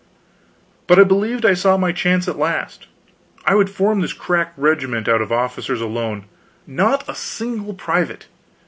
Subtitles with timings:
[0.87, 2.87] But I believed I saw my chance at last.
[3.45, 6.25] I would form this crack regiment out of officers alone
[6.65, 8.25] not a single private.